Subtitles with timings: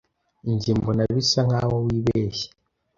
[0.51, 2.47] Njye mbona bisa nkaho wibeshye.